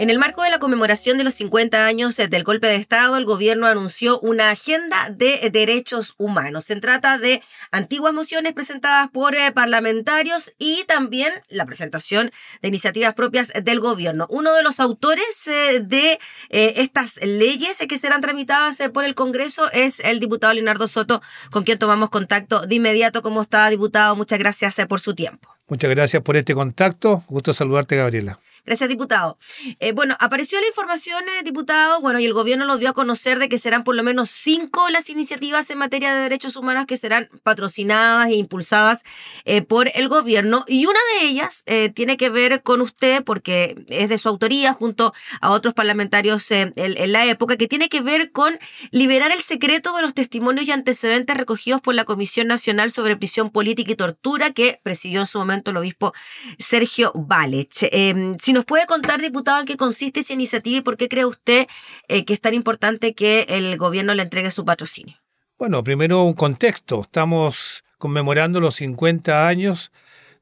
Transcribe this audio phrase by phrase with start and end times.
[0.00, 3.18] En el marco de la conmemoración de los 50 años eh, del golpe de Estado,
[3.18, 6.64] el gobierno anunció una agenda de derechos humanos.
[6.64, 12.32] Se trata de antiguas mociones presentadas por eh, parlamentarios y también la presentación
[12.62, 14.26] de iniciativas propias del gobierno.
[14.30, 20.00] Uno de los autores eh, de estas leyes que serán tramitadas por el Congreso es
[20.00, 21.20] el diputado Leonardo Soto,
[21.50, 23.20] con quien tomamos contacto de inmediato.
[23.20, 24.16] ¿Cómo está, diputado?
[24.16, 25.50] Muchas gracias por su tiempo.
[25.68, 27.22] Muchas gracias por este contacto.
[27.28, 28.38] Gusto saludarte, Gabriela.
[28.66, 29.38] Gracias, diputado.
[29.78, 33.38] Eh, bueno, apareció la información, eh, diputado, bueno, y el gobierno lo dio a conocer
[33.38, 36.96] de que serán por lo menos cinco las iniciativas en materia de derechos humanos que
[36.96, 39.02] serán patrocinadas e impulsadas
[39.44, 40.64] eh, por el gobierno.
[40.68, 45.12] Y una de ellas tiene que ver con usted, porque es de su autoría, junto
[45.40, 46.72] a otros parlamentarios en,
[47.12, 48.58] la época, que tiene que ver con
[48.90, 53.50] liberar el secreto de los testimonios y antecedentes recogidos por la Comisión Nacional sobre Prisión
[53.50, 56.12] Política y Tortura, que presidió en su momento el obispo
[56.58, 57.68] Sergio Vález.
[57.82, 61.66] Em, si puede contar, diputado, en qué consiste esa iniciativa y por qué cree usted
[62.08, 65.16] eh, que es tan importante que el gobierno le entregue su patrocinio.
[65.58, 67.02] Bueno, primero un contexto.
[67.02, 69.92] Estamos conmemorando los 50 años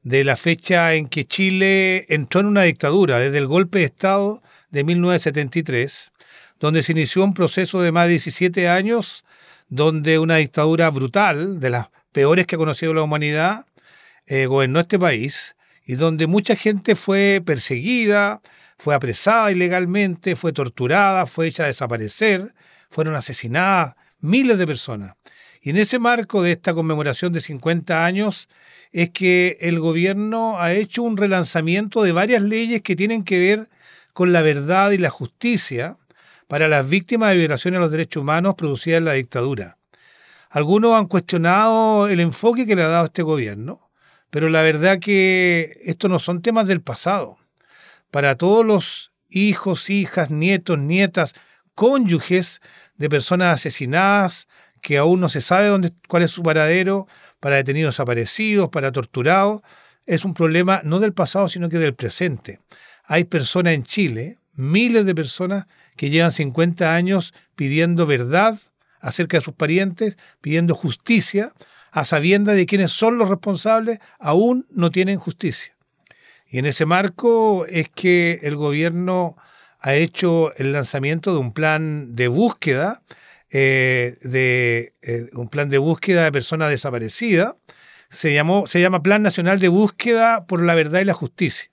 [0.01, 4.41] de la fecha en que Chile entró en una dictadura, desde el golpe de Estado
[4.69, 6.11] de 1973,
[6.59, 9.25] donde se inició un proceso de más de 17 años,
[9.67, 13.65] donde una dictadura brutal, de las peores que ha conocido la humanidad,
[14.25, 15.55] eh, gobernó este país
[15.89, 18.41] y donde mucha gente fue perseguida,
[18.77, 22.53] fue apresada ilegalmente, fue torturada, fue hecha desaparecer,
[22.91, 25.15] fueron asesinadas miles de personas.
[25.63, 28.49] Y en ese marco de esta conmemoración de 50 años
[28.91, 33.67] es que el gobierno ha hecho un relanzamiento de varias leyes que tienen que ver
[34.13, 35.97] con la verdad y la justicia
[36.47, 39.79] para las víctimas de violaciones a los derechos humanos producidas en la dictadura.
[40.51, 43.88] Algunos han cuestionado el enfoque que le ha dado este gobierno,
[44.29, 47.37] pero la verdad que estos no son temas del pasado.
[48.11, 51.35] Para todos los hijos, hijas, nietos, nietas,
[51.75, 52.61] cónyuges
[52.97, 54.47] de personas asesinadas,
[54.81, 57.07] que aún no se sabe dónde, cuál es su paradero,
[57.39, 59.61] para detenidos desaparecidos, para torturados,
[60.05, 62.59] es un problema no del pasado, sino que del presente.
[63.05, 68.59] Hay personas en Chile, miles de personas, que llevan 50 años pidiendo verdad
[69.01, 71.53] acerca de sus parientes, pidiendo justicia,
[71.91, 75.75] a sabiendas de quienes son los responsables, aún no tienen justicia.
[76.47, 79.35] Y en ese marco es que el gobierno
[79.79, 83.01] ha hecho el lanzamiento de un plan de búsqueda,
[83.51, 87.55] eh, de eh, un plan de búsqueda de personas desaparecidas.
[88.09, 91.69] Se, llamó, se llama Plan Nacional de Búsqueda por la Verdad y la Justicia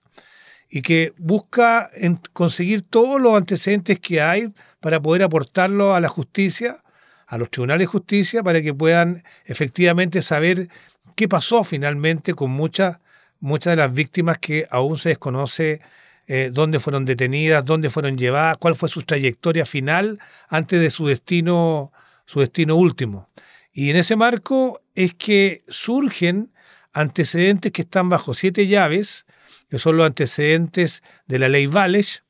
[0.69, 1.91] y que busca
[2.33, 6.83] conseguir todos los antecedentes que hay para poder aportarlo a la justicia
[7.27, 10.69] a los tribunales de justicia para que puedan efectivamente saber
[11.15, 12.99] qué pasó finalmente con muchas,
[13.41, 15.81] de las víctimas que aún se desconoce
[16.29, 21.07] eh, dónde fueron detenidas, dónde fueron llevadas, cuál fue su trayectoria final antes de su
[21.07, 21.93] destino,
[22.25, 23.29] su destino último.
[23.73, 26.53] Y en ese marco es que surgen
[26.93, 29.27] antecedentes que están bajo siete llaves,
[29.69, 32.25] que son los antecedentes de la ley Vales.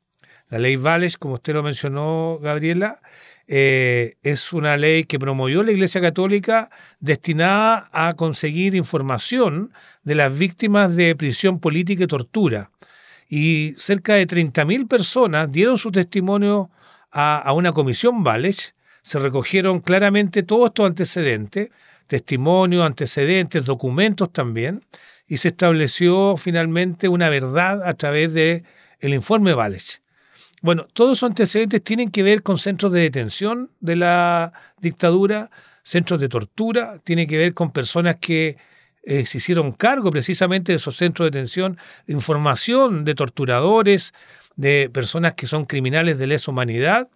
[0.49, 3.01] La ley Vales, como usted lo mencionó, Gabriela,
[3.49, 10.37] eh, es una ley que promovió la Iglesia Católica destinada a conseguir información de las
[10.37, 12.71] víctimas de prisión política y tortura.
[13.29, 16.71] Y cerca de 30.000 personas dieron su testimonio
[17.13, 18.75] a, una comisión Vales.
[19.03, 21.71] Se recogieron claramente todos estos antecedentes,
[22.07, 24.85] testimonios, antecedentes, documentos también,
[25.29, 28.65] y se estableció finalmente una verdad a través del
[29.01, 30.03] el informe Vales.
[30.67, 35.49] Bueno, todos esos antecedentes tienen que ver con centros de detención de la dictadura,
[35.85, 38.57] centros de tortura, tiene que ver con personas que
[39.05, 41.79] eh, se hicieron cargo precisamente de esos centros de detención,
[42.09, 44.13] información de torturadores,
[44.57, 47.11] de personas que son criminales de lesa humanidad,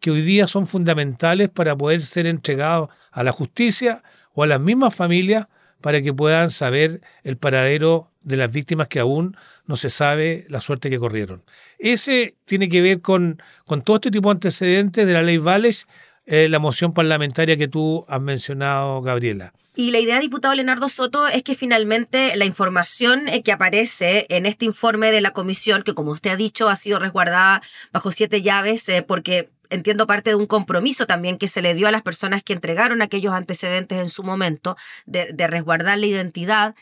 [0.00, 4.02] que hoy día son fundamentales para poder ser entregados a la justicia
[4.32, 5.48] o a las mismas familias
[5.84, 9.36] para que puedan saber el paradero de las víctimas que aún
[9.66, 11.42] no se sabe la suerte que corrieron.
[11.78, 15.86] Ese tiene que ver con, con todo este tipo de antecedentes de la ley Vales,
[16.24, 19.52] eh, la moción parlamentaria que tú has mencionado, Gabriela.
[19.76, 24.46] Y la idea, diputado Leonardo Soto, es que finalmente la información eh, que aparece en
[24.46, 27.60] este informe de la comisión, que como usted ha dicho, ha sido resguardada
[27.92, 31.88] bajo siete llaves, eh, porque entiendo parte de un compromiso también que se le dio
[31.88, 34.76] a las personas que entregaron aquellos antecedentes en su momento
[35.06, 36.74] de, resguardar la identidad.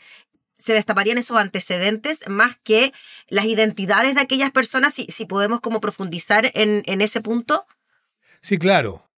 [0.55, 2.93] Se destaparían esos antecedentes más que
[3.27, 7.65] las identidades de aquellas personas, si, si podemos como profundizar en, en ese punto.
[8.41, 9.09] Sí, claro.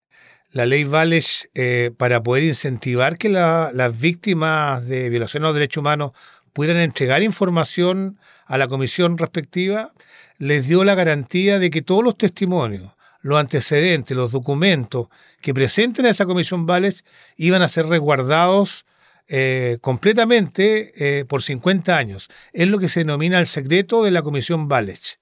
[0.51, 5.81] la ley Vales eh, para poder incentivar que las víctimas de violación a los derechos
[5.81, 6.11] humanos
[6.53, 9.91] pudieran entregar información a la comisión respectiva,
[10.37, 12.94] les dio la garantía de que todos los testimonios,
[13.25, 15.07] los antecedentes, los documentos
[15.41, 17.03] que presenten a esa comisión Vales
[17.37, 18.85] iban a ser resguardados
[19.27, 22.29] eh, completamente eh, por 50 años.
[22.53, 25.19] Es lo que se denomina el secreto de la comisión Vales.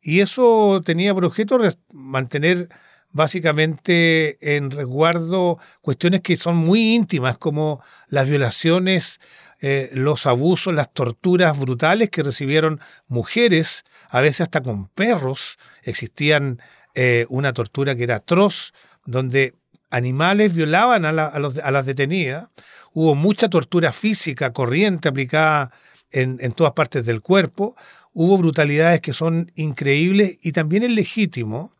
[0.00, 1.58] Y eso tenía por objeto
[1.92, 2.68] mantener
[3.10, 9.18] básicamente en resguardo cuestiones que son muy íntimas, como las violaciones,
[9.60, 15.58] eh, los abusos, las torturas brutales que recibieron mujeres, a veces hasta con perros.
[15.82, 16.60] Existían
[16.94, 18.72] eh, una tortura que era atroz,
[19.06, 19.54] donde
[19.90, 22.48] animales violaban a, a, las detenidas.
[22.92, 25.72] Hubo mucha tortura física corriente aplicada
[26.10, 27.76] en, en todas partes del cuerpo.
[28.12, 31.72] Hubo brutalidades que son increíbles y también es legítimo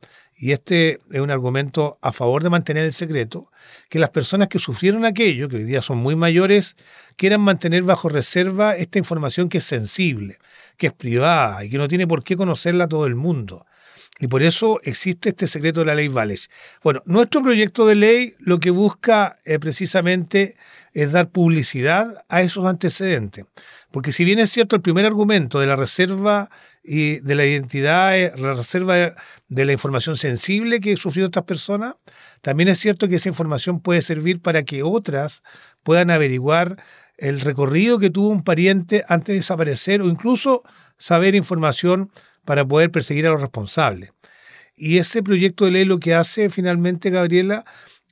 [0.43, 3.53] y este es un argumento a favor de mantener el secreto,
[3.91, 6.77] que las personas que sufrieron aquello, que hoy día son muy mayores,
[7.17, 10.39] quieran mantener bajo reserva esta información que es sensible,
[10.79, 13.67] que es privada y que no tiene por qué conocerla todo el mundo.
[14.20, 16.50] Y por eso existe este secreto de la ley Vales.
[16.84, 20.56] Bueno, nuestro proyecto de ley lo que busca eh, precisamente
[20.93, 23.46] es dar publicidad a esos antecedentes.
[23.90, 26.50] Porque si bien es cierto el primer argumento de la reserva
[26.84, 29.14] y de la identidad, eh, la reserva
[29.49, 31.94] de la información sensible que sufrieron estas personas,
[32.43, 35.43] también es cierto que esa información puede servir para que otras
[35.82, 36.76] puedan averiguar
[37.16, 40.62] el recorrido que tuvo un pariente antes de desaparecer o incluso
[40.99, 42.11] saber información
[42.44, 44.12] para poder perseguir a los responsables.
[44.76, 47.64] Y este proyecto de ley lo que hace finalmente, Gabriela,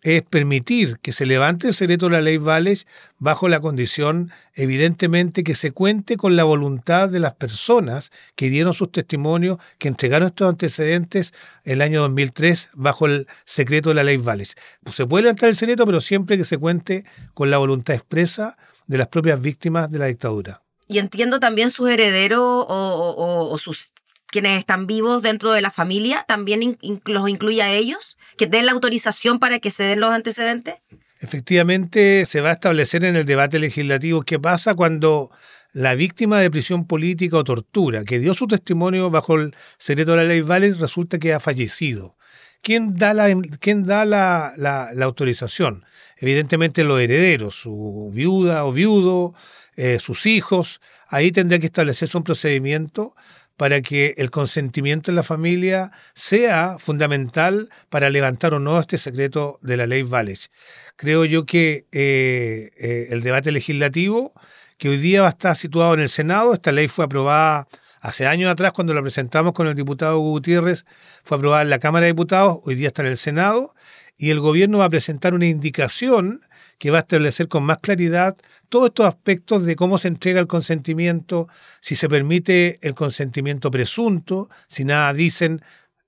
[0.03, 2.87] es permitir que se levante el secreto de la ley Vales
[3.19, 8.75] bajo la condición, evidentemente, que se cuente con la voluntad de las personas que dieron
[8.75, 11.33] sus testimonios, que entregaron estos antecedentes
[11.65, 14.57] el año 2003 bajo el secreto de la ley Vales.
[14.85, 17.05] Pues se puede levantar el secreto, pero siempre que se cuente
[17.35, 20.63] con la voluntad expresa de las propias víctimas de la dictadura.
[20.87, 23.93] Y entiendo también sus herederos o, o sus
[24.31, 28.73] quienes están vivos dentro de la familia, también los incluye a ellos, que den la
[28.73, 30.77] autorización para que se den los antecedentes?
[31.21, 35.31] Efectivamente, se va a establecer en el debate legislativo qué pasa cuando
[35.73, 40.17] la víctima de prisión política o tortura, que dio su testimonio bajo el secreto de
[40.19, 42.17] la ley Valles, resulta que ha fallecido.
[42.63, 43.29] ¿Quién da la,
[43.61, 45.85] quién da la, la, autorización?
[46.17, 49.35] Evidentemente los herederos, su viuda o viudo,
[49.77, 50.81] eh, sus hijos.
[51.09, 53.15] Ahí tendría que establecerse un procedimiento
[53.59, 59.59] para que el consentimiento en la familia sea fundamental para levantar o no este secreto
[59.63, 60.53] de la ley Vales.
[60.95, 64.33] Creo yo que eh, eh, el debate legislativo,
[64.79, 67.67] que hoy día va a estar situado en el Senado, esta ley fue aprobada
[68.01, 70.87] hace años atrás cuando la presentamos con el diputado Gutiérrez,
[71.25, 73.75] fue aprobada en la Cámara de Diputados, hoy día está en el Senado,
[74.17, 76.43] y el gobierno va a presentar una indicación
[76.79, 78.37] que va a establecer con más claridad
[78.69, 81.49] todos estos aspectos de cómo se entrega el consentimiento,
[81.81, 85.63] si se permite el consentimiento presunto, si nada dicen,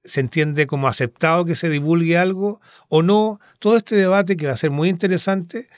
[0.04, 3.40] se entiende como aceptado que se divulgue algo o no.
[3.58, 5.68] Todo este debate que va a ser muy interesante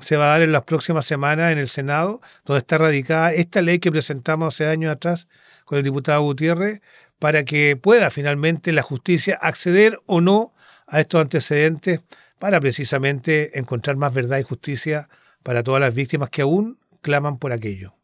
[0.00, 3.62] se va a dar en las próximas semanas en el Senado, donde está radicada esta
[3.62, 5.28] ley que presentamos hace años atrás
[5.64, 6.80] con el diputado Gutiérrez,
[7.18, 10.54] para que pueda finalmente la justicia acceder o no
[10.86, 12.00] a estos antecedentes
[12.40, 15.08] para precisamente encontrar más verdad y justicia
[15.44, 17.94] para todas las víctimas que aún claman por aquello.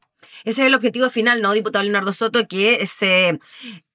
[0.45, 2.47] Ese es el objetivo final, ¿no, diputado Leonardo Soto?
[2.47, 3.39] Que se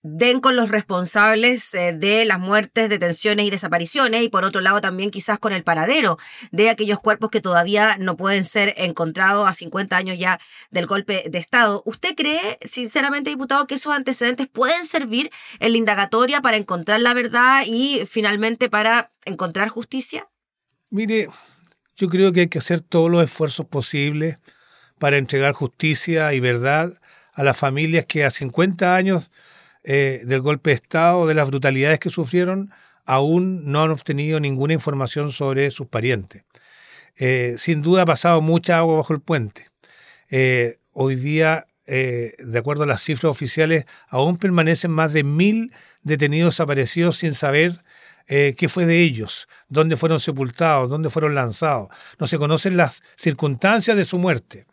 [0.01, 4.81] den con los responsables eh, de las muertes, detenciones y desapariciones y por otro lado
[4.81, 6.17] también quizás con el paradero
[6.51, 10.39] de aquellos cuerpos que todavía no pueden ser encontrados a 50 años ya
[10.71, 11.83] del golpe de Estado.
[11.85, 17.13] ¿Usted cree, sinceramente, diputado, que esos antecedentes pueden servir en la indagatoria para encontrar la
[17.13, 20.27] verdad y finalmente para encontrar justicia?
[20.93, 21.29] Mire,
[21.95, 24.39] yo creo que hay que hacer todos los esfuerzos posibles
[24.99, 26.99] para entregar justicia y verdad
[27.33, 29.31] a las familias que a 50 años
[29.85, 32.71] eh, del golpe de Estado, de las brutalidades que sufrieron,
[33.05, 36.43] aún no han obtenido ninguna información sobre sus parientes.
[37.15, 39.69] Eh, sin duda ha pasado mucha agua bajo el puente.
[40.29, 46.55] Eh, hoy día, de acuerdo a las cifras oficiales, aún permanecen más de mil detenidos
[46.55, 47.81] desaparecidos sin saber
[48.27, 51.89] eh, qué fue de ellos, dónde fueron sepultados, dónde fueron lanzados.
[52.19, 54.65] No se conocen las circunstancias de su muerte.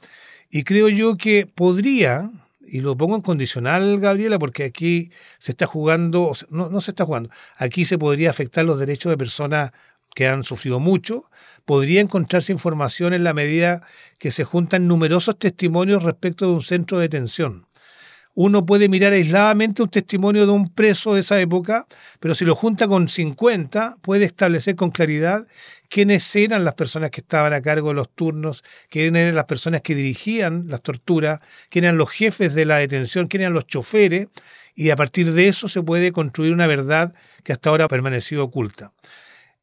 [0.50, 5.66] Y creo yo que podría, y lo pongo en condicional, Gabriela, porque aquí se está
[5.66, 9.72] jugando, no, no se está jugando, aquí se podría afectar los derechos de personas
[10.14, 11.30] que han sufrido mucho,
[11.64, 13.86] podría encontrarse información en la medida
[14.18, 17.67] que se juntan numerosos testimonios respecto de un centro de detención
[18.40, 21.88] uno puede mirar aisladamente un testimonio de un preso de esa época,
[22.20, 25.48] pero si lo junta con 50, puede establecer con claridad
[25.88, 29.82] quiénes eran las personas que estaban a cargo de los turnos, quiénes eran las personas
[29.82, 34.28] que dirigían las torturas, quiénes eran los jefes de la detención, quiénes eran los choferes,
[34.76, 38.44] y a partir de eso se puede construir una verdad que hasta ahora ha permanecido
[38.44, 38.92] oculta.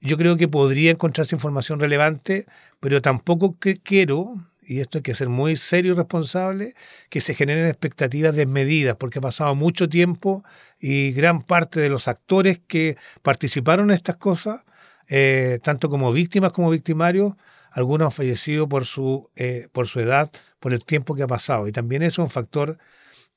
[0.02, 2.46] Yo creo que podría encontrarse información relevante,
[2.82, 4.36] pero tampoco quiero,
[4.68, 6.76] y esto hay que ser muy serio y responsable,
[7.10, 10.44] que se generen expectativas desmedidas, porque ha pasado mucho tiempo
[10.80, 14.62] y gran parte de los actores que participaron en estas cosas
[15.08, 17.34] eh, tanto como víctimas como victimarios,
[17.72, 21.68] algunos han fallecido por su, eh, por su edad, por el tiempo que ha pasado.
[21.68, 22.78] Y también eso es un factor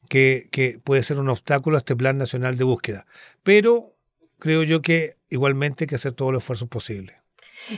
[0.09, 3.07] que, que puede ser un obstáculo a este Plan Nacional de Búsqueda.
[3.43, 3.95] Pero
[4.39, 7.17] creo yo que igualmente hay que hacer todos los esfuerzos posibles.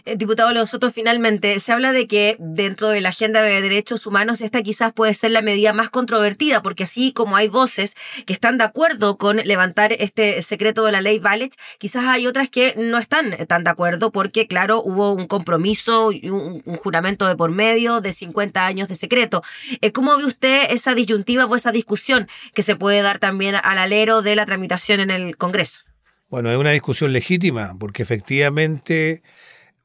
[0.05, 4.07] Eh, diputado León Soto, finalmente, se habla de que dentro de la agenda de derechos
[4.07, 7.97] humanos esta quizás puede ser la medida más controvertida, porque así como hay voces
[8.27, 12.49] que están de acuerdo con levantar este secreto de la ley Valech, quizás hay otras
[12.49, 17.37] que no están tan de acuerdo, porque claro, hubo un compromiso y un, juramento de
[17.37, 19.43] por medio de 50 años de secreto.
[19.81, 23.79] Eh, ¿Cómo ve usted esa disyuntiva o esa discusión que se puede dar también al
[23.79, 25.81] alero de la tramitación en el Congreso?
[26.29, 29.23] Bueno, es una discusión legítima, porque efectivamente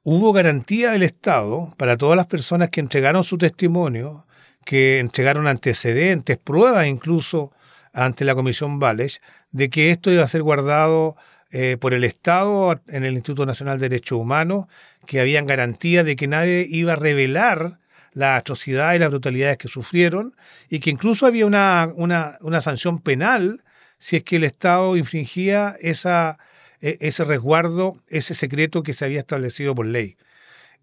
[0.06, 4.28] hubo garantía del Estado para todas las personas que entregaron su testimonio,
[4.64, 7.52] que entregaron antecedentes, pruebas incluso
[7.92, 9.20] ante la Comisión Vales,
[9.52, 11.16] de que esto iba a ser guardado
[11.50, 14.68] eh, por el Estado en el Instituto Nacional de Derechos Humanos,
[15.08, 17.80] que habían garantía de que nadie iba a revelar
[18.14, 20.36] las atrocidades y las brutalidades que sufrieron,
[20.70, 23.64] y que incluso había una, una, una sanción penal
[23.98, 26.38] si es que el Estado infringía esa
[27.00, 30.18] ese resguardo, ese secreto que se había establecido por ley.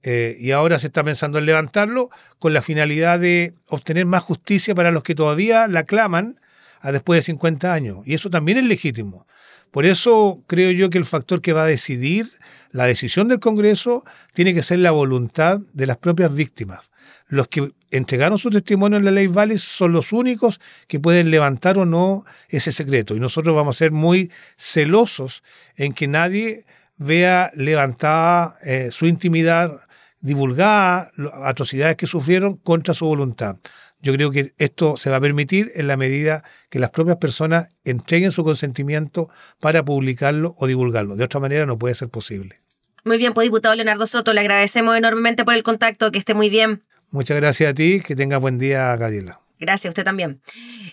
[0.02, 4.74] Eh, y ahora se está pensando en levantarlo con la finalidad de obtener más justicia
[4.74, 6.40] para los que todavía la claman
[6.80, 7.98] a después de 50 años.
[8.04, 9.26] Y eso también es legítimo.
[9.72, 12.30] Por eso creo yo que el factor que va a decidir
[12.70, 16.90] la decisión del Congreso tiene que ser la voluntad de las propias víctimas.
[17.26, 21.78] Los que entregaron su testimonio en la ley Valles son los únicos que pueden levantar
[21.78, 23.16] o no ese secreto.
[23.16, 25.42] Y nosotros vamos a ser muy celosos
[25.76, 26.66] en que nadie
[26.98, 29.80] vea levantada eh, su intimidad,
[30.20, 31.10] divulgada,
[31.44, 33.56] atrocidades que sufrieron contra su voluntad.
[34.02, 37.68] Yo creo que esto se va a permitir en la medida que las propias personas
[37.84, 39.30] entreguen su consentimiento
[39.60, 41.14] para publicarlo o divulgarlo.
[41.14, 42.60] De otra manera no puede ser posible.
[43.04, 46.50] Muy bien, pues diputado Leonardo Soto, le agradecemos enormemente por el contacto, que esté muy
[46.50, 46.82] bien.
[47.10, 49.40] Muchas gracias a ti, que tenga buen día, Gabriela.
[49.60, 50.40] Gracias, usted también.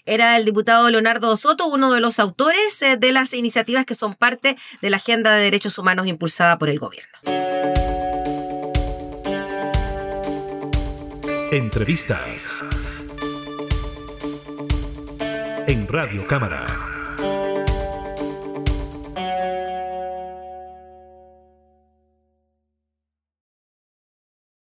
[0.05, 4.13] Era el diputado Leonardo Soto, uno de los autores eh, de las iniciativas que son
[4.13, 7.09] parte de la Agenda de Derechos Humanos impulsada por el gobierno.
[11.51, 12.63] Entrevistas
[15.69, 16.88] en Radio Cámara.